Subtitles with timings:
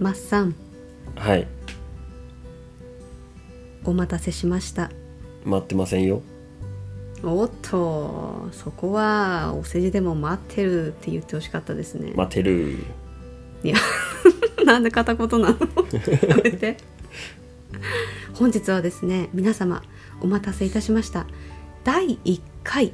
[0.00, 0.54] マッサン。
[1.14, 1.46] はい。
[3.84, 4.90] お待たせしました。
[5.44, 6.22] 待ってませんよ。
[7.22, 12.76] おっとそこはお世辞でも待ってるって言ってほしかったですね、待てる。
[13.62, 13.76] いや
[14.64, 15.58] なんで片言なの？
[16.28, 16.78] やめて。
[18.34, 19.82] 本日はですね皆様
[20.22, 21.26] お待たせいたしました。
[21.84, 22.92] 第1回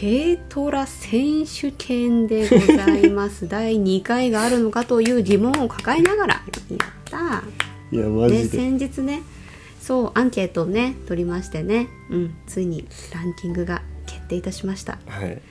[0.00, 3.48] 軽トラ選手権でございます。
[3.50, 6.34] 第2回があるのかという疑問を抱えながら
[6.70, 6.78] やっ
[7.10, 7.42] た。
[7.90, 9.22] いやマでジで、先日ね
[9.80, 15.00] そうアンケートをね取りましてね、うん、ついにランキングが決定いたしました。
[15.08, 15.42] はい。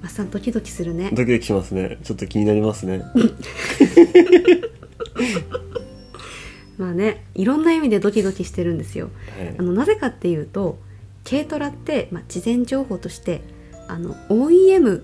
[0.00, 1.10] マッサンドキドキするね。
[1.12, 1.98] ドキドキしますね。
[2.02, 3.02] ちょっと気になりますね。
[6.78, 9.10] まあねいろんな意味でドキドキしてるんですよ。
[9.36, 9.54] はい。
[9.58, 10.78] あのなぜかっていうと
[11.28, 13.42] 軽トラって、まあ、事前情報として
[13.88, 15.02] あの OEM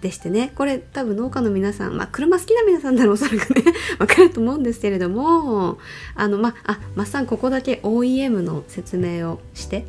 [0.00, 0.52] でしてね。
[0.54, 3.64] これ多分農家の皆さん、まあ、車好きな皆さんならおそらくね。
[3.98, 5.78] わかると思うんですけれども。
[6.14, 9.84] あのまあマッサンここだけ OEM の説明をして。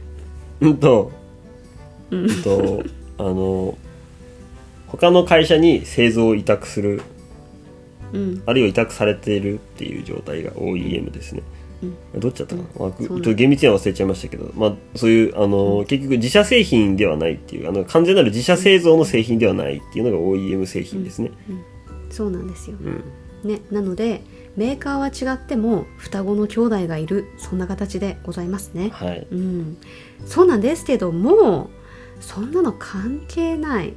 [0.59, 1.11] うんと。
[2.11, 2.29] うん。
[2.29, 2.83] うんと
[3.17, 3.77] あの
[4.87, 7.01] 他の会社に製造を委託する。
[8.11, 8.43] うん。
[8.45, 11.43] あるいは委託されているっていう状態が OEM ですね、
[12.17, 21.31] どっちだったかな、まあ、ちと厳密には忘れちゃいましたけど、まあ、そういうあの、結局自社製品ではないっていうあの完全なる自社製造の製品ではないっていうのが OEM 製品ですね、
[22.09, 23.49] そうなんですよ、うん。
[23.49, 24.21] ね、なので
[24.55, 29.27] メーカーは違っても双子の兄弟がいるそんな形でございますね、はい。
[29.31, 29.77] うん、
[30.25, 31.69] そうなんですけども
[32.19, 33.93] そんなの関係ない。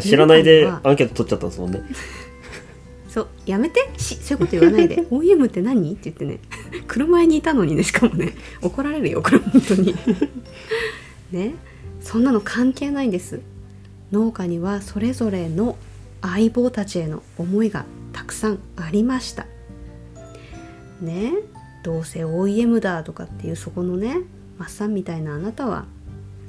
[0.00, 1.82] 知らないでアンケート取っちゃったんですもんね。
[3.08, 3.28] そう。
[3.46, 3.90] やめて。
[3.96, 4.96] しそういうこと言わないで。
[5.10, 5.92] OEM って何？
[5.92, 6.38] って言ってね
[6.86, 9.94] 車前にいたのにねしかもね怒られるよこれ本当に。
[11.32, 11.54] ね。
[12.00, 13.40] そんなの関係ないんです。
[14.12, 15.76] 農家にはそれぞれの
[16.22, 19.46] 相棒たちへの思いがたくさんありました。
[21.00, 21.32] ね。
[21.82, 24.18] どうせ OEM だとかっていうそこのね
[24.58, 25.84] マッサンみたいなあなたは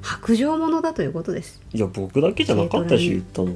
[0.02, 1.60] 白状者だということです。
[1.72, 3.52] いや僕だけじゃなかったし言ったの。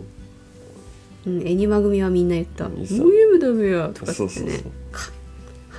[1.24, 4.46] うん、エニマ組はみんな言った「いいさ OEM ダメや」とかそうそうそう。
[4.46, 5.10] 言ってねか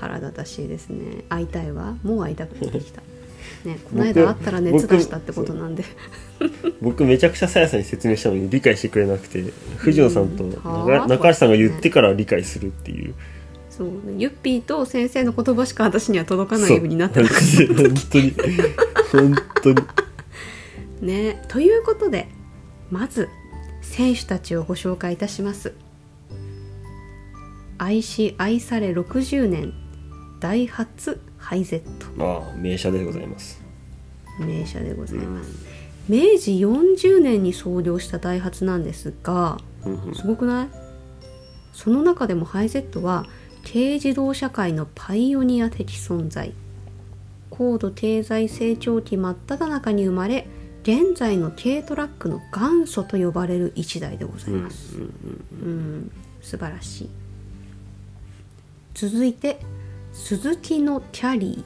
[0.04, 1.24] 腹立たしいですね。
[1.30, 1.96] 会いたいわ。
[2.04, 3.02] もう会いたくなってきた。
[3.64, 5.84] ねこの間会ったら熱出したってことなんで。
[6.82, 9.44] 僕めちゃくちゃさやさんに説明したのに理解してくれなくて
[9.78, 10.52] 藤野さんとうん。
[10.52, 13.14] 中はあ中橋さんが言ってから理解するっていう。
[13.70, 18.34] そうユッピーと先生の言葉しか私には届かないようになってます本当に。
[19.12, 19.82] 本当に。
[21.02, 21.42] ね。
[21.48, 22.28] ということで
[22.92, 23.30] まず
[23.82, 25.74] 選手たちをご紹介いたします。
[27.78, 29.74] 愛し愛され60年
[30.44, 32.08] ダイハツハイゼット。
[32.18, 33.64] まあ名車でございます。
[34.38, 35.50] 名車でございます、
[36.10, 40.16] 明治40年に創業したダイハツなんですがうんうん。
[40.16, 40.68] すごくない？
[41.72, 43.26] その中でもハイゼットは
[43.64, 46.54] 軽自動車界のパイオニア的存在。
[47.50, 50.46] 高度経済成長期真っ只中に生まれ
[50.82, 56.12] 現在の軽トラックの元祖と呼ばれる一台でございます、うん。
[56.42, 57.10] 素晴らしい。
[58.94, 59.60] 続いて
[60.14, 61.64] 鈴木のキャリー。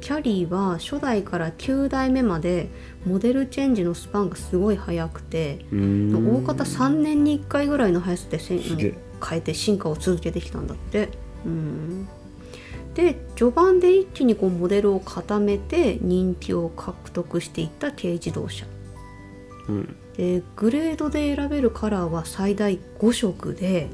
[0.00, 2.68] キャリーは初代から9代目まで
[3.06, 8.94] モデルチェンジのスパンがすごい速くて大方3年に1回ぐらいの速さで変
[9.32, 11.08] えて進化を続けてきたんだって。
[11.46, 12.08] うん。
[12.94, 18.66] で序盤で一気にこうモデルを固めて人気を獲得していった軽自動車。
[19.68, 19.96] うん。
[20.16, 23.88] でグレードで選べるカラーは最大5色で、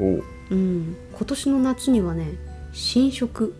[0.00, 2.34] おううん、今年の夏にはね
[2.72, 3.54] 新色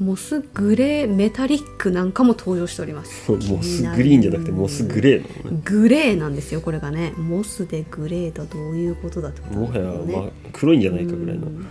[0.00, 3.30] モスグレーメタリックなんかも登場しております。
[3.32, 5.62] モスグリーンじゃなくてモスグレーなのね。
[5.64, 7.12] グレーなんですよこれがね。
[7.16, 11.48] モスでグレーとどういうことだってこともはや、まあ、黒いんじゃないかぐらいの。
[11.48, 11.66] うん。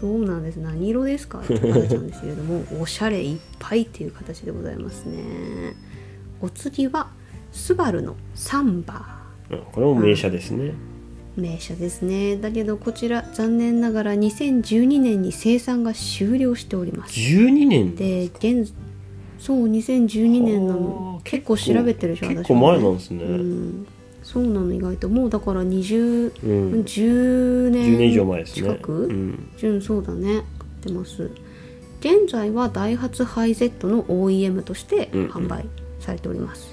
[0.00, 0.56] そうなんです。
[0.56, 5.74] 何色ですかって話なんですけれども おしゃれいっぱいっていう形でございますね。
[6.40, 7.10] お次は
[7.52, 9.18] スバルのサンバ
[9.50, 10.72] うんこれも名車ですね、ー
[11.38, 12.36] 名車ですね。
[12.36, 17.14] だけどこちら残念ながら2012年に生産が終了しております。
[17.18, 18.72] 12年で現
[19.38, 21.12] そう2012年なの。
[21.12, 22.24] はあ結構調べてるでし。
[22.24, 23.24] ょ結構前なんですね。
[23.24, 23.86] うん、
[24.22, 25.08] そうなの意外と。
[25.08, 26.82] もうだから20、うん。
[26.82, 28.68] 10年10年以上前ですね。
[28.68, 29.48] 近く、うん。
[29.62, 30.26] うん、そうだね。
[30.32, 30.42] 買っ
[30.82, 31.30] てます。
[32.00, 35.30] 現在はダイハツハイゼットの OEM としてうんうん。
[35.30, 35.66] 販売
[36.00, 36.68] されております、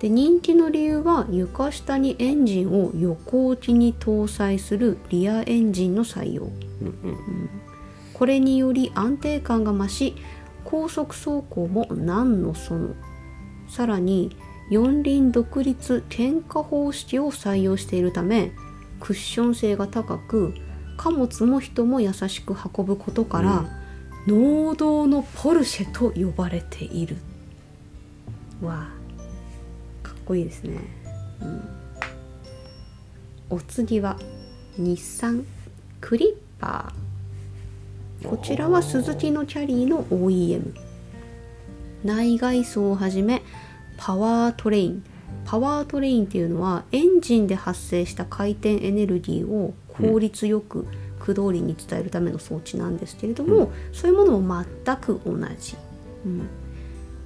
[0.00, 6.44] で人気の理由は床下にエンジンを横置きに搭載するリアエンジンの採用。
[6.44, 6.50] うん
[6.86, 7.50] うん。
[8.14, 10.16] これにより安定感が増し
[10.64, 12.94] 高速走行も何のその。
[13.68, 14.36] さらに
[14.70, 18.52] 四輪独立点火方式を採用しているため
[19.00, 20.54] クッション性が高く
[20.96, 23.64] 貨物も人も優しく運ぶことから、
[24.26, 27.16] 農道のポルシェと呼ばれている。
[28.60, 28.97] わあかっ
[30.28, 30.78] こいいですね、
[31.40, 31.68] うん、
[33.48, 34.18] お次は
[34.76, 35.46] 日産
[36.02, 38.28] クリッパー。
[38.28, 40.74] こちらはスズキのキャリーの OEM
[42.04, 43.42] 内外装をはじめ
[43.96, 45.02] パワートレイン。
[45.46, 50.86] パワートレインっていうのはエンジンで発生した回転エネルギーを効率よく
[51.20, 55.76] 駆動輪に伝えるための装置なんですけれども、そういうものも全く同じ、
[56.26, 56.48] うん、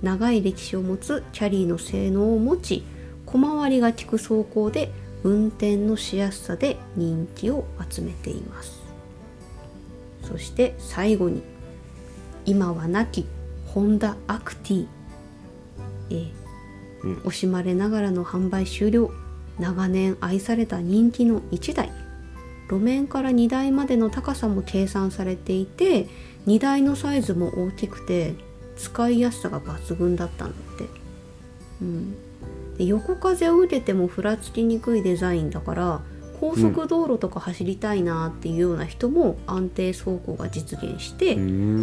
[0.02, 2.84] 長い歴史を持つキャリーの性能を持ち
[3.26, 4.90] 小回りが利く走行で
[5.22, 8.82] 運転のしやすさで人気を集めています。
[10.24, 11.42] そして最後に
[12.44, 13.26] 今は亡き
[13.66, 14.86] ホンダアクティ、
[16.10, 16.32] えー
[17.04, 17.14] うん。
[17.18, 19.10] 惜しまれながらの販売終了
[19.58, 21.92] 長年愛された人気の1台。
[22.68, 26.08] 路面から荷台までの高さも計算されていて
[26.46, 28.34] 荷台のサイズも大きくて
[28.76, 30.84] 使いやすさが抜群だったんだって、
[31.80, 32.14] うん、
[32.76, 36.00] で横風を受けてもふらつきにくいデザインだから
[36.40, 41.36] 高速道路とか走りたいなっていうような人も安定走行が実現して、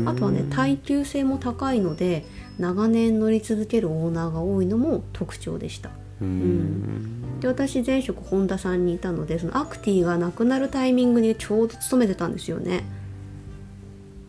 [0.06, 2.26] あとはね耐久性も高いので
[2.58, 5.92] 長年乗り続けるオーナーが多いのも特徴でした。
[6.22, 7.40] うん。
[7.40, 12.84] で私前職ホンダさんにいたのでそのアクティがなくなるタイミングにちょうど勤めてたんですよね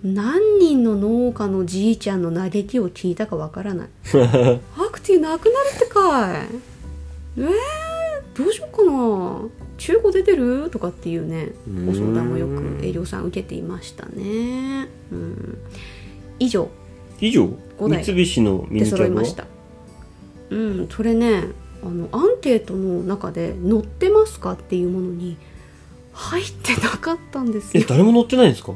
[0.02, 3.88] 何人の農家のじいちゃんの嘆きを聞いたかわからない。
[4.14, 6.46] アクティなくなるってかい。
[7.36, 7.48] えー、
[8.34, 9.42] どうしようかな。
[9.76, 10.70] 中古出てる？
[10.70, 11.50] とかっていうね。
[11.68, 15.58] うんご相談もよく営業さん受けていましたね、うん、
[16.38, 16.68] 以上。
[17.20, 17.50] 以上？
[17.78, 19.44] 三菱のミ出ニキャいました。
[20.48, 20.88] うん。
[20.88, 21.44] それね
[21.82, 25.36] あのアンケートの中で「乗ってますか?」っていうものに
[26.12, 27.82] 入ってなかったんですよ。
[27.82, 28.72] え誰も乗ってないんですか？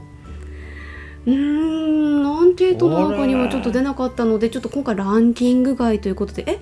[1.27, 6.45] うーんアンケートの中にはちょっと出なかったのでちょっと今回ランキング外ということで。
[6.47, 6.59] え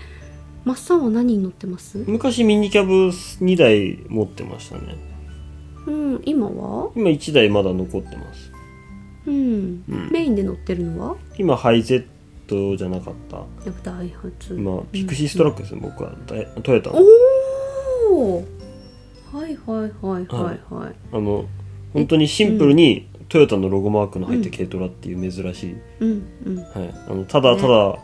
[0.64, 2.04] マッサンは何に乗ってます？
[2.06, 4.94] 昔ミニキャブ2台持ってましたね。
[5.88, 6.92] うん今は？
[6.94, 8.52] 今1台まだ残ってます。
[9.26, 10.10] うん、うん。
[10.12, 11.16] メインで乗ってるのは？
[11.36, 12.04] 今ハイゼッ
[12.46, 13.38] トじゃなかった。
[13.38, 14.54] やっぱダイハツ。
[14.54, 16.12] 今ピクシーストラックですね、僕は。
[16.28, 17.00] ダイトヨタの。
[18.12, 18.44] おお
[19.32, 20.60] はいはいはいはい。
[20.72, 20.94] はい。
[21.12, 21.46] あの
[21.92, 26.56] 本当にシンプルにトヨタのロゴマークの入った軽トラっていう珍しい、うんうん。
[26.58, 27.98] はい、あのただただ、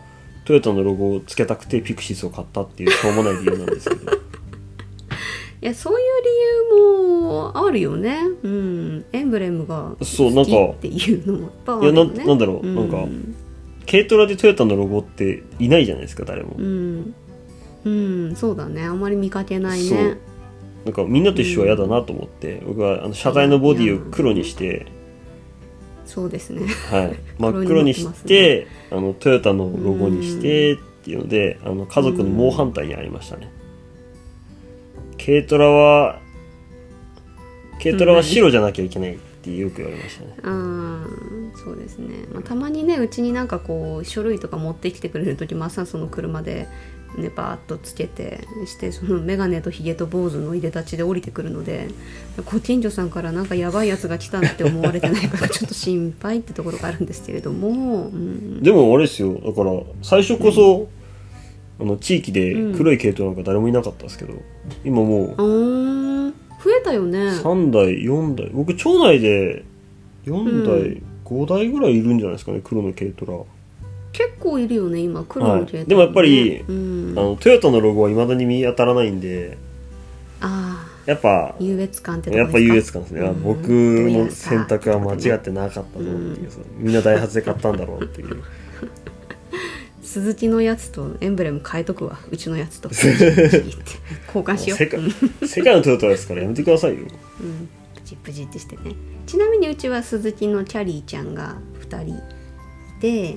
[0.47, 4.13] トヨタのロゴをつけたくてピクシスを買ったっていうしょうもない理由なんですけど。
[5.61, 6.07] いやそういう
[6.71, 6.79] 理
[7.21, 8.21] 由もあるよね。
[8.43, 9.05] うん。
[9.13, 12.75] エンブレムがそうなんか好きっていうのもいっぱいあいやなるよねんなんだろう、うん。
[12.75, 13.07] なんか
[13.87, 17.15] 軽トラでトヨタのロゴっていないじゃないですか誰も、うん。
[17.85, 18.35] うん。
[18.35, 18.83] そうだね。
[18.83, 19.99] あんまり見かけないそう。
[19.99, 20.17] ね
[20.87, 24.87] なんかみんなと一緒は嫌だなと思って、僕はあの車体のボディを黒にして、
[26.09, 26.63] そうですね。
[26.91, 33.53] はい、 真っ黒にしてあのトヨタのロゴにしてっていうのであの家族の猛反対にありましたね。
[35.23, 36.21] 軽トラは
[37.83, 40.35] 軽トラは白じゃなきゃいけないってよく言われましたね。
[40.43, 46.69] うんそうですね、まあ、たまにねうちになんかこう書類とか持ってきてくれる時まさその車で
[47.19, 51.89] ねバーッとつけてしてその眼鏡とひげと坊主のいでたちで降りてくるので
[52.45, 59.35] ご近所さんからなんかやばいやつが来たって思われてないか ちょっと心配ってところがあるんですけれども、うん、でもあれですよ。
[59.35, 59.73] だから
[60.03, 60.89] 最初こそ、
[61.81, 64.35] あの地域で黒い軽トラなんか誰もいなかったですけど、
[64.85, 67.19] 今もう増えたよね。
[67.19, 68.51] 3台4台。
[68.53, 69.65] 僕町内で
[70.27, 73.39] 4台、う5台ぐらいいるんじゃないですかね黒の軽トラ
[74.19, 79.57] 結構いるよね今黒のねはいでもやっぱりうん、あのトヨタのロゴはいまだに見当たらないんで
[80.41, 83.43] あやっぱあ優越感ってやっぱ優越感ですね、あうん。
[83.43, 88.43] 僕の選択は間違ってなかったぞっていう、そのみんなダイハツで買ったんだろうっていう。
[90.03, 92.19] 鈴木のやつとエンブレム変えとくわ。
[92.31, 92.91] うちのやつと。
[92.93, 93.15] 交
[94.45, 95.47] 換しよう。
[95.47, 96.99] 世界のトヨタですからやめてくださいよ。
[97.01, 97.03] う
[97.45, 97.69] ん。
[97.95, 98.95] プチプチってしてね。
[99.27, 101.57] ちなみにうちは鈴木のキャリーちゃんが
[101.89, 102.21] 2人い
[103.01, 103.37] て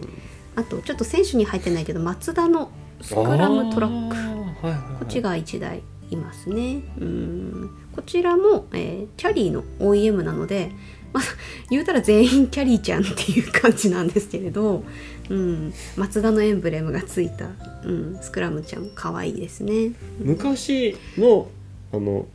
[0.61, 4.15] あとちょっと選手に入ってないけどマツダのスクラムトラック。
[4.15, 4.99] はいはいはい。
[4.99, 6.83] こっちが1台いますね。
[6.99, 7.69] うん。
[7.95, 10.71] こちらも、えーキャリーの OEM なので、
[11.13, 11.23] まあ、
[11.69, 14.83] 言うたら全員キャリーちゃんっていう感じなんですけれど、
[15.29, 17.49] うん、マツダのエンブレムがついた、
[17.83, 19.91] うん、スクラムちゃん可愛いですね。
[20.19, 21.47] 昔の
[21.91, 22.27] あの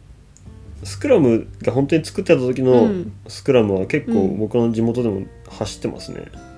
[0.82, 3.12] スクラムが本当に作ってた時うのん。
[3.28, 4.38] スクラムは結構うん。
[4.38, 6.26] 僕の地元でも走ってますね。
[6.34, 6.55] ああ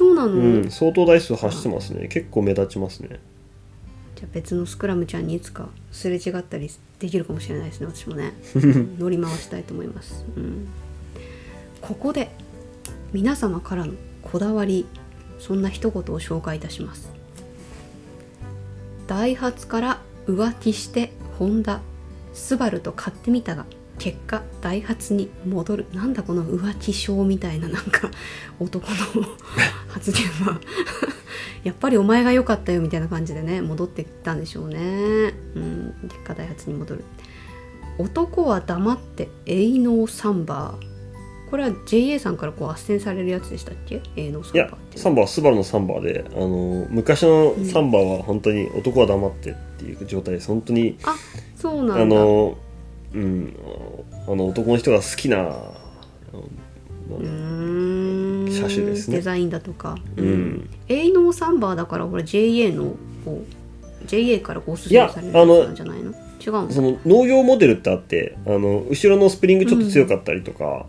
[0.00, 2.08] そうなの、うん、相当台数走ってますね。
[2.08, 3.20] 結構目立ちますね。
[4.16, 8.32] じゃあ別のスクラムちゃんにいつかすれ違ったりできるかもしれないですね私もね。
[8.98, 10.68] 乗り回したいと思います、うん、
[11.82, 12.30] ここで
[13.12, 13.92] 皆様からの
[14.22, 14.86] こだわり
[15.38, 17.12] そんな一言を紹介いたします。
[19.06, 21.82] ダイハツから浮気してホンダ
[22.32, 23.66] スバルと買ってみたが
[24.00, 25.86] 結果ダイハツに戻る。
[25.92, 28.10] なんだこの浮気症みたいななんか
[28.58, 28.96] 男の
[29.88, 30.58] 発言は。
[31.62, 34.78] やっぱりお前が良かったよみたいな感じでね戻ってきたんでしょうね。
[35.54, 35.94] うん。
[36.08, 37.04] 結果ダイハツに戻る。
[37.98, 40.90] 男は黙って営農サンバー。
[41.50, 44.00] これは JA さんからこう斡旋されるやつでしたっけ？
[44.16, 44.98] 営農サンバーって。
[44.98, 51.14] サンバはスバルのサンバーであの昔のサンバーは本当に男は黙ってっていう状態です本当にあ
[51.56, 52.02] そうなんだ。
[52.02, 52.56] あの
[53.14, 53.56] うん。
[54.28, 55.56] あの男の人が好きな
[58.48, 59.16] 車種ですね。
[59.16, 59.98] デザインだとか。
[60.16, 60.70] うん。
[60.88, 63.44] 営農サンバーだからこれ JA のこ
[64.02, 66.12] う JA からこうおすすめされるんじゃないの？
[66.12, 70.86] 違うのその農業モデルってあってあの後ろのスプリングちょっと強かったりとか、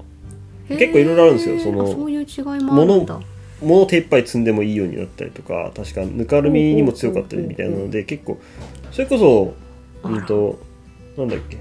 [0.69, 1.59] 結構いろいろあるんですよ。
[1.59, 3.19] そのあそういう違いもあるんだ。
[3.61, 8.39] 物を手いっぱい積んでもいいようになったりとか確かぬかるみにも強かったりみたいなので結構
[8.91, 9.53] それこそ
[10.09, 10.59] うんと
[11.17, 11.57] なんだっけ？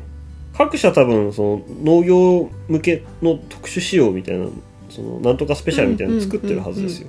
[0.60, 4.46] 各社多分その農業向けの特殊仕様みたいな
[4.90, 7.08] そのなんとかスペシャルみたいなの作ってるはずですよ、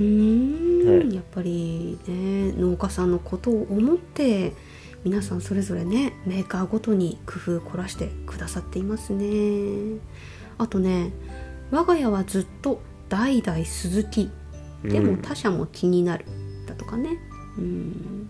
[0.00, 1.14] うーん、はい。
[1.14, 4.52] やっぱりね農家さんのことを思って
[5.04, 10.00] 皆さんそれぞれねメーカーごとに工夫を凝らしてくださっていますね。
[10.58, 11.12] あとね
[11.70, 14.28] 我が家はずっと代々鈴木
[14.82, 16.24] でも他社も気になる、
[16.66, 17.10] だとかね。
[17.56, 18.28] うん。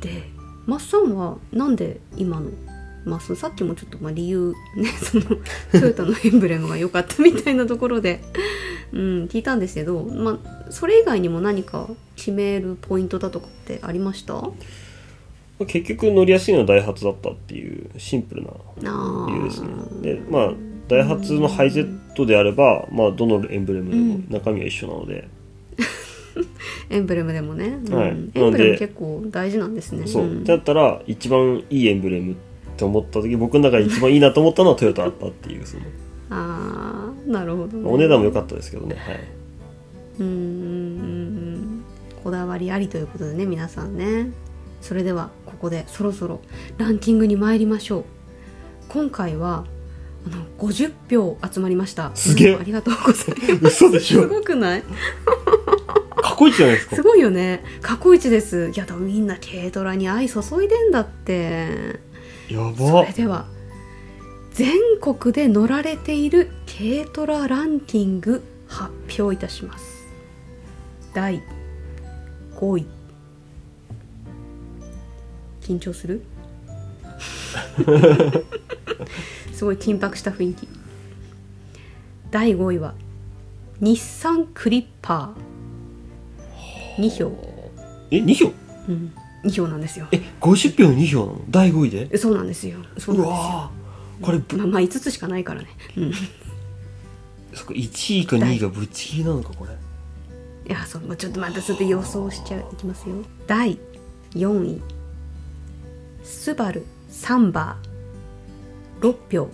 [0.00, 0.37] で
[0.68, 2.50] マッサンはなんで今の？
[3.04, 5.24] まあ、そのさっきもちょっとまあ理由ね その
[5.72, 8.20] トヨタのエンブレムが良かったみたいなところで、
[8.92, 14.50] うん、聞いたんですけど、まあ、それ以外にも何か決めるポイントだとかってありました？
[15.66, 18.50] 結局乗りやすいのはダイハツだったっていうシンプルな
[18.84, 19.68] あ理由ですね。
[19.68, 20.52] ーでまあ
[20.88, 25.28] ダイハツのハイゼットであれば、まあ、どのエンブレムでもうん中身は一緒なので、
[26.90, 27.94] エンブレムでもね、うん。
[27.94, 28.08] はい。
[28.08, 28.12] エ
[28.48, 30.06] ンブレム結構大事なんですね。
[30.06, 30.44] そう、ん。
[30.44, 32.36] だったら一番いいエンブレムっ
[32.76, 35.82] て思った時僕の中で一番いいなと思ったのはトヨタだったっていうその、
[36.30, 38.96] ああなるほど、ね、お値段も良かったですけどね。
[38.96, 39.20] はい。
[40.20, 40.44] うんうんうんう
[41.56, 41.84] ん。
[42.22, 44.30] こだわりありということでね皆さんね。
[44.80, 46.40] それではここでそろそろ
[46.76, 48.04] ランキングに参りましょう。
[48.88, 49.64] 今回は
[50.26, 52.10] あの50票集まりました。
[52.14, 52.52] すげえ。
[52.54, 53.84] うんありがとうございます。
[53.84, 54.84] 嘘でしすごくない？
[56.38, 56.96] こいいじゃないですか。
[56.96, 57.64] すごいよね。
[57.82, 58.70] 過去一です。
[58.72, 61.98] いやでもみんな軽トラに愛注いでんだって。
[62.48, 63.46] やそばれでは
[64.52, 70.06] 全国で乗られている軽トラランキング発表いたします。
[71.12, 71.42] 第
[72.56, 72.86] 5位。
[75.60, 76.22] 緊張する？
[79.52, 80.68] すごい緊迫した雰囲気。
[82.30, 82.94] 第5位は
[83.80, 85.57] 日産クリッパー
[86.98, 87.32] 2票、
[88.10, 88.52] え2票？
[88.88, 89.12] うん、
[89.44, 90.08] 2票なんですよ。
[90.12, 91.40] え50票の2票なの？
[91.50, 92.16] 第5位で？
[92.18, 92.78] そうなんですよ。
[92.98, 93.44] そううなんですよ。
[93.44, 94.24] わー。
[94.24, 96.12] これぶまあまあ5つしかないからね、うん、い
[97.54, 99.70] そこ1位か2位がぶっちぎりなのかこれ。
[100.72, 103.14] やそうもうちょっとまたそれで予想しちゃういきますよ。
[103.46, 103.78] 第
[104.34, 104.82] 4位。
[106.24, 109.14] スバルサンバー。
[109.30, 109.48] 6票。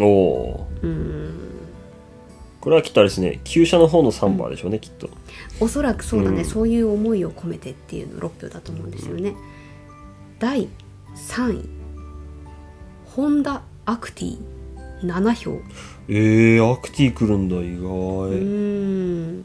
[0.00, 1.34] おおうーん
[2.60, 5.10] これはきっとあれですね旧車の方のサンバーでしょうね、きっと。
[5.60, 6.44] おそらくそうだね、うん。
[6.44, 9.34] そういう思いを込めてっていうの6票だと思うんですよね、
[10.38, 10.68] 第
[11.16, 11.68] 3位
[13.04, 14.38] ホンダアクティ
[15.02, 15.60] 7票。
[16.08, 19.44] えー、アクティ来るんだ意う外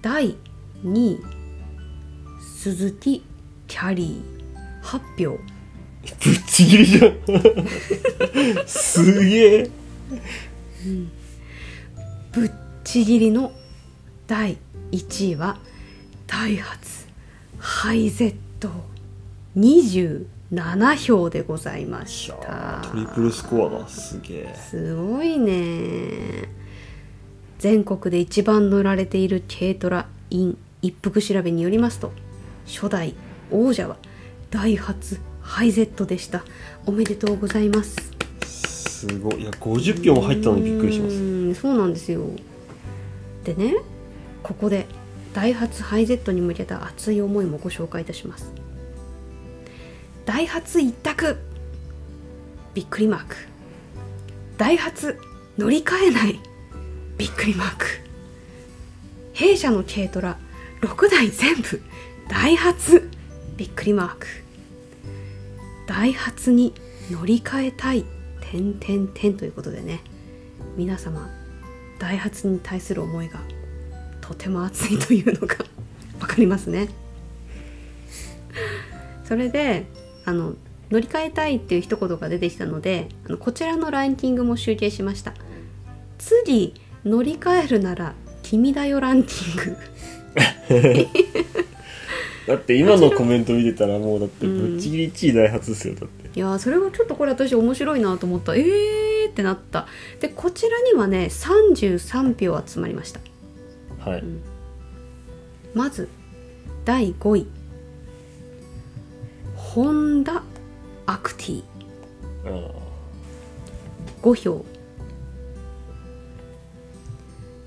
[0.00, 0.36] 第
[0.84, 1.20] 2位
[2.40, 3.24] 鈴木
[3.66, 5.36] キャリー8票。
[5.36, 7.14] ぶっちぎりじゃん。
[8.66, 9.70] すげえ
[12.32, 12.50] ぶっ
[12.84, 13.52] ちぎりの
[14.26, 14.58] 第
[14.92, 15.58] 1位は
[16.26, 17.06] ダイハツ
[17.58, 18.68] ハイゼット
[19.56, 22.34] 27票でございました。
[22.36, 24.54] ートリプルスコアだすげえ。
[24.54, 26.48] すごいね。
[27.58, 32.12] 全国で一番乗られている軽トラ in 一服調べによりますと
[32.66, 33.14] 初代
[33.50, 33.96] 王者は
[34.50, 36.44] ダイハツハイゼットでした。
[36.84, 37.96] おめでとうございます。
[38.44, 39.42] すごい。
[39.42, 42.24] いや50票も入ったのにびっくりしますうんそうなんですよ。
[43.44, 43.74] でね
[44.42, 44.86] ここで
[45.34, 48.52] ダイハツハイゼットに向けた熱い思いもご紹介いたします。
[50.24, 51.38] ダイハツ一択。
[52.74, 53.36] びっくりマーク。
[54.56, 55.18] ダイハツ
[55.56, 56.40] 乗り換えない。
[57.16, 57.86] びっくりマーク。
[59.32, 60.38] 弊社の軽トラ。
[60.82, 61.80] 6台全部。
[62.28, 63.08] ダイハツ。
[63.56, 64.26] びっくりマーク。
[65.86, 66.74] ダイハツに
[67.10, 68.00] 乗り換えたい。
[68.00, 68.18] って
[68.50, 70.00] 点点点ということでね。
[70.76, 71.28] 皆様
[71.98, 73.40] ダイハツに対する思いが
[74.20, 75.56] とても熱いというのが
[76.20, 76.88] わかりますね。
[79.24, 79.86] それで
[80.24, 80.54] あの
[80.90, 85.34] 乗り換えたいっていう一言が出てきたのであのこちらのランキングも集計しました。
[86.18, 86.74] 次
[87.04, 89.76] 乗り換えるなら君だよランキング。
[92.46, 96.38] だって今のコメント見てたらもうだってぶっちぎり1位ダイハツですよだって。
[96.38, 98.54] いやーそれはちょっとこれ私面白いなと思った。
[98.56, 99.07] えー
[99.38, 99.86] ってなった。
[100.18, 103.20] でこちらにはね33票集まりました。
[104.00, 104.24] はい、
[105.74, 106.08] まず
[106.84, 107.46] 第5位。
[109.54, 110.42] ホンダ
[111.06, 111.62] アクティ。
[112.46, 112.72] ああ
[114.22, 114.64] 5票。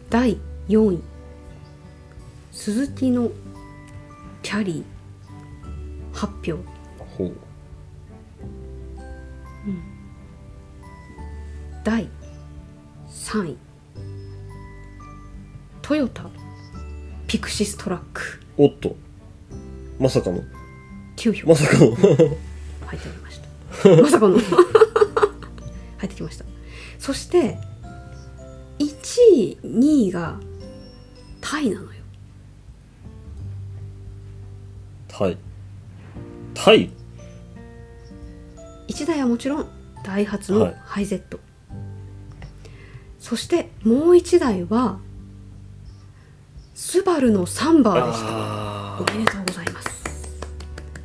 [0.09, 0.37] 第
[0.67, 1.01] 4位。
[2.51, 3.31] スズキの
[4.43, 6.17] キャリー。
[6.17, 6.61] 8票
[7.15, 7.37] ほう
[11.83, 12.07] 第
[13.09, 13.57] 3位
[15.81, 16.29] トヨタ
[17.27, 18.41] ピクシストラック。
[18.57, 18.95] おっと。
[20.00, 20.41] まさかの。
[21.15, 21.95] 9票まさかの。
[21.95, 23.41] 入っておりまし
[23.83, 24.01] た。
[24.01, 24.38] まさかの。
[25.97, 26.45] 入ってきました。
[27.00, 27.57] そして
[28.79, 28.88] 1
[29.33, 30.39] 位2位が
[31.39, 31.89] タイなのよ。
[35.07, 35.38] タイ。
[36.53, 36.91] タイ
[38.88, 39.67] ？1台はもちろん
[40.03, 40.75] ダイハツのはい。
[40.83, 41.39] ハイゼット、
[43.21, 44.97] そしてもう1台は
[46.73, 48.27] スバルのサンバーでした。
[48.29, 50.03] あおめでとうございます。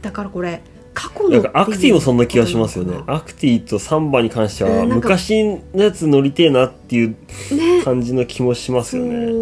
[0.00, 0.62] だからこれ
[0.94, 3.04] 過去のなんかアクティもそんな気がしますよね。
[3.06, 7.16] アクティとサンバに関しては昔のやつ乗りてえなっていう
[7.84, 9.26] 感じの気もしますよね。
[9.26, 9.32] そ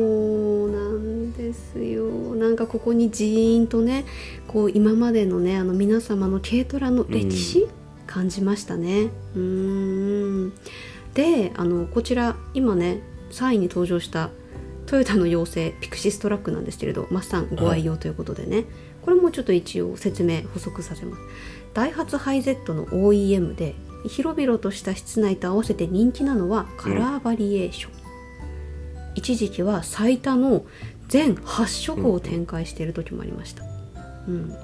[0.66, 2.06] うなんですよ。
[2.34, 4.04] なんかここにジーンとね
[4.48, 7.68] こう今までのねあの皆様の軽トラの歴史、
[8.08, 9.10] 感じましたね。
[9.36, 10.52] うーん
[11.14, 13.00] であのこちら今ね
[13.30, 14.30] 3位に登場した
[14.86, 18.64] トヨタの妖精ピクシストラックなんですけれどマッサンご愛用ということでね、
[19.02, 21.22] これもちょっと一応説明補足させます。
[21.72, 23.74] ダイハツハイゼットの OEM で
[24.06, 27.92] 広々とした室内と合わせて人気なのはカラーバリエーション、
[29.14, 30.64] 一時期は最多の
[31.08, 33.64] 全8色を展開している時もありました、
[34.28, 34.54] うん。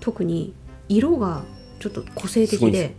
[0.00, 0.54] 特に
[0.88, 1.44] 色が
[1.78, 2.94] ちょっと個性的で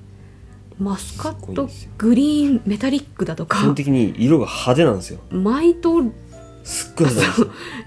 [0.80, 5.20] マスカットグリーンメタリックだと基本か的に色が派手なんですよ。
[5.32, 6.04] マイト
[6.63, 7.10] すっごい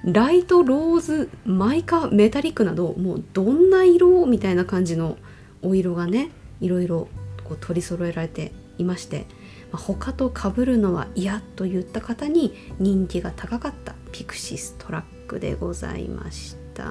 [0.05, 5.19] ライトローズマイカメタリックなどもうどんな色みたいな感じの
[5.63, 7.09] お色がねいろいろ
[7.45, 9.27] こう取り揃えられていまして、
[9.71, 16.87] まあ、他と被るのは嫌といった方に人気が高かったピクシストラックでございました。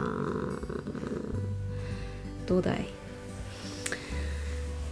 [2.46, 2.99] どうだい？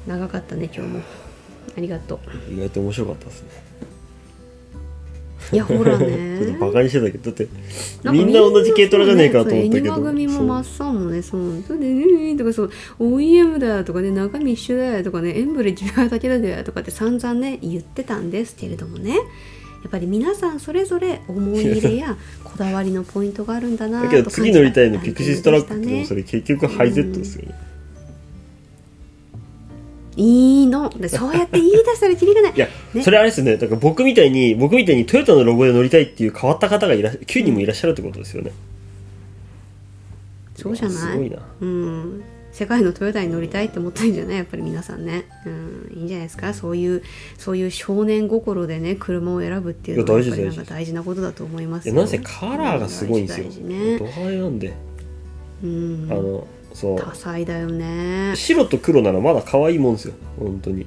[0.07, 1.01] 長かったね今日も。
[1.77, 2.53] ありがとう。
[2.53, 3.49] 意外と面白かったですね。
[5.53, 7.47] いやほら ちょっねとバカにしてたけどだって
[8.11, 9.95] みんな同じ軽トラじゃねえかと思ったけど。
[9.95, 11.63] そうね組もマッサンもねそう。
[11.67, 12.71] そうでねとかそう。
[12.99, 19.15] OEM だとかね中身一緒だよとかねエンブレ違うだけだよとかって散々ね言ってたんですけれどもね。
[19.83, 27.55] やっぱり皆さんそれぞれ思い入れや こだわりのポイントがあるんだなだけど次乗りたいのピクシストラッククってでもそれ結局ハイゼットですよね
[30.17, 30.89] いいの。
[30.89, 32.53] でそうやって言い出したらきりがない。
[32.53, 33.03] いや、ね。
[33.03, 33.55] それあれですよね。
[33.55, 38.51] だから僕みたいに、僕みたいにトヨタのロゴで乗りたいっていう変わった方がいら9人もいらっしゃるってことですよね。
[40.55, 40.97] そうじゃない？
[40.97, 41.37] すごいな。
[41.61, 42.23] うん。
[42.51, 44.37] 世界のトヨタに乗りたいって思ってるんじゃない？
[44.37, 46.55] やっぱり皆さんね、うん、いいんじゃないですか？
[46.55, 47.03] そういう
[47.37, 50.93] そういう少年心でね車を選ぶっていうのはなんか大事。
[50.93, 53.45] なことだと思いますいや、なんせカラーがすごいんですよ。
[53.45, 53.99] 大事ね。
[53.99, 54.73] ド派手なんで。
[55.63, 56.07] うん。
[56.09, 56.47] あの、
[56.77, 56.99] そう。
[56.99, 58.33] 多彩だよね。
[58.35, 60.13] 白と黒ならまだ可愛いもんですよ。
[60.39, 60.85] 本当に。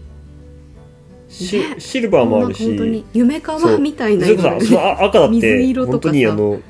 [1.29, 1.81] しね。
[1.81, 3.05] シルバーもあるなんか本当にし。
[3.13, 6.61] 夢川みたいなそれこそ、赤だっ水て、本当にあの、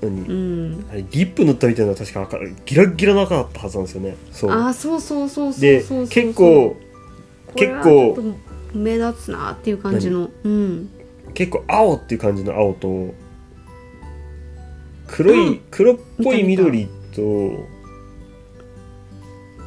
[0.00, 0.86] 何、うん。
[0.88, 4.16] あれリップ塗ったみたいな確か赤ギラッギラの赤だったはずなんですよね。
[4.30, 4.50] そう。
[4.52, 6.76] あそうそうそうそうで結構
[7.56, 8.34] 結構
[8.72, 10.30] 目立つなっていう感じの。
[10.44, 10.90] うん。
[11.34, 13.14] 結構青っていう感じの青と
[15.08, 15.60] 黒い、うん。
[15.72, 17.66] 黒っぽい緑と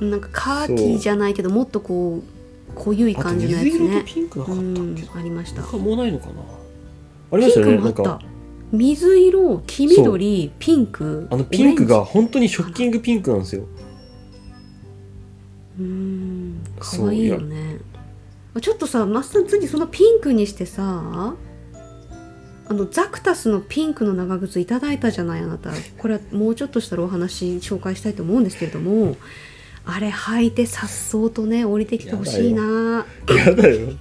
[0.01, 5.61] なんかカーキじゃないけどもっとこう濃ゆい感じのやつ水色とねピンクなかうったっんけ、ありました。
[5.61, 6.33] 他もうないのかな。
[7.31, 8.21] ありましピンクもあった。
[8.71, 11.27] 水色黄緑ピンク。
[11.29, 13.65] あのピンクが本当にショッキングピンクなんですよ。
[15.79, 17.77] うんそう可愛いよね。
[18.59, 21.35] ちょっとさマスター次そのピンクにしてさ
[22.67, 25.71] あのザクタスのピンクの長靴いただいたじゃないあなた。
[25.97, 29.15] これはもうちょっとしたらお話紹介したいと思うんですけれども
[29.85, 33.05] あれ履いてさっそうとね降りてきてほしいな。
[33.27, 33.89] やだよ。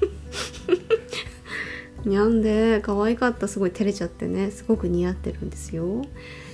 [2.04, 3.48] にゃんで可愛かった。
[3.48, 4.50] すごい照れちゃってね。
[4.50, 6.02] すごく似合ってるんですよ。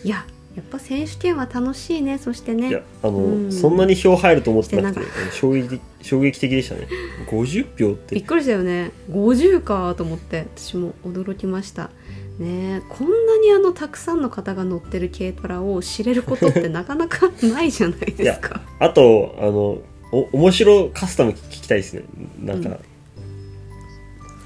[0.05, 0.25] いや
[0.57, 2.19] やっぱ選手権は楽しいね。
[2.19, 2.69] そしてね。
[2.69, 3.53] いやあの、うん。
[3.53, 6.89] そんなに票入ると思ってなくて衝撃衝撃的でしたね。
[7.29, 8.93] 50票っびってくりしたよね。
[9.11, 11.91] 50かと思って私も驚きました
[12.39, 18.61] ねえこんなにあのたくさんの方が乗ってる軽トラを知れることってなかなかないじゃないですか。
[18.79, 19.79] あとあの
[20.13, 22.03] お面白カスタム聞きたいですね。
[22.41, 22.79] なんか、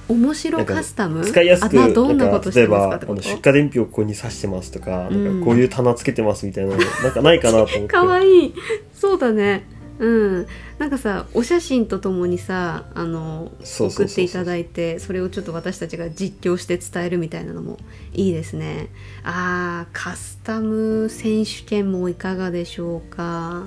[0.08, 1.24] 面白カスタム？
[1.24, 3.22] 使いやすくどんなことしてますかってこと？
[3.22, 5.40] 例えばあの出荷伝票ここに刺してますとか,、うんなん。
[5.40, 7.88] かこういう棚つけてますみたいなのなんかないかなと思って。
[7.88, 8.54] かわいい。
[8.94, 9.64] そうだね
[10.00, 10.46] うん。
[10.78, 17.76] なんかさお写真とともにさあの送っていただいてそれをちょっと私たちが実況して伝えるみたいなのも
[18.14, 18.88] いいですね。
[19.22, 23.66] あーカスタム選手権もいかがでしょうか？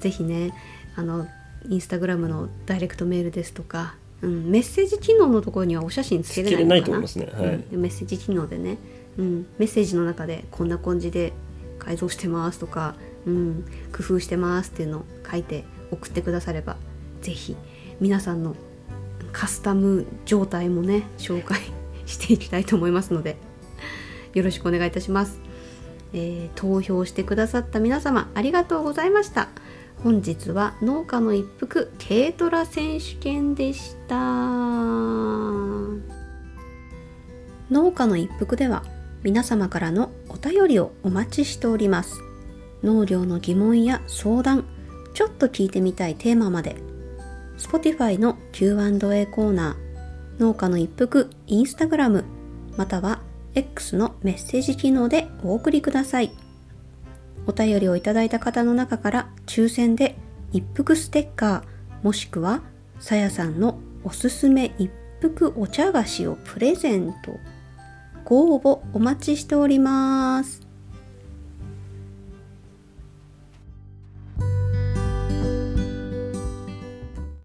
[0.00, 0.52] ぜひね
[0.96, 1.26] あの
[1.68, 7.28] インスタグラムのダイレクトメールですとか、うん、メッセージ機能のところにはお写真つけれないのかないと思いますね。
[7.32, 7.46] はい。
[7.46, 8.78] うんでメッセージ機能でね、
[9.16, 11.32] うん、メッセージの中でこんな感じで
[11.78, 12.96] 改造してますとか、
[13.28, 16.76] うん、工夫してますっていうのを書いて送ってくだされば
[17.20, 17.56] ぜひ
[18.00, 18.56] 皆さんの
[19.32, 21.60] カスタム状態もね紹介
[22.06, 23.36] していきたいと思いますので
[24.32, 25.40] よろしくお願いいたします、
[26.14, 29.48] えー投票してくださった皆様ありがとうございました。
[30.02, 34.14] 本日は農家の一服軽トラ選手権でした。
[37.70, 38.84] 農家の一服では
[39.22, 42.27] 皆様からのお便りをお待ちしております。
[42.82, 44.64] 農業の疑問や相談
[45.14, 46.76] ちょっと聞いてみたいテーマまで。
[47.58, 52.24] Spotify の Q&A コーナー農家の一服インスタグラム
[52.76, 53.20] または
[53.54, 56.30] X のメッセージ機能でお送りください。
[57.46, 60.16] お便りをいただいた方の中から抽選で
[60.52, 62.62] 一服ステッカーもしくは
[63.00, 67.32] さやさんのおすすめ一服お茶菓子をプレゼント。
[68.24, 70.67] ご応募お待ちしております。